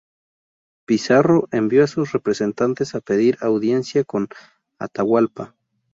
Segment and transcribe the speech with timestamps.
[0.87, 4.29] Pizarro envió a sus representantes a pedir audiencia con
[4.79, 5.53] Atahualpa.